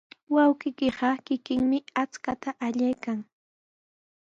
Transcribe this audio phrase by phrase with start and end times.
[0.35, 3.19] Wawqiiqa kikinmi akshuta allaykan.